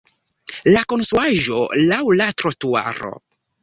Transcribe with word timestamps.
La 0.71 0.81
konstruaĵo 0.93 1.61
laŭ 1.93 2.03
la 2.19 2.33
trotuaro. 2.45 3.19